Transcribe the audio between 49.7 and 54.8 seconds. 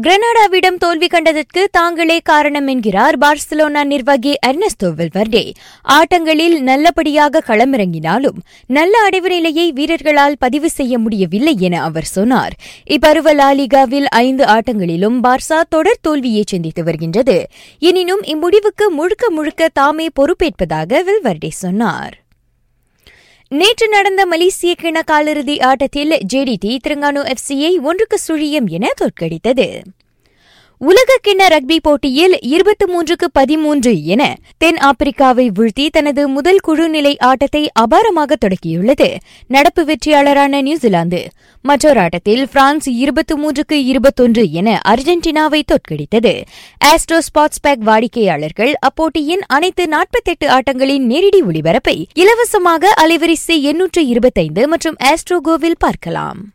நாற்பத்தெட்டு ஆட்டங்களின் நேரடி ஒளிபரப்பை இலவசமாக அலைவரிசை எண்ணூற்று இருபத்தைந்து